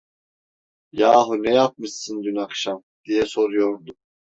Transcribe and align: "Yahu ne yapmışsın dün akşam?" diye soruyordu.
"Yahu 0.91 1.37
ne 1.43 1.51
yapmışsın 1.53 2.23
dün 2.23 2.35
akşam?" 2.35 2.83
diye 3.05 3.25
soruyordu. 3.25 3.95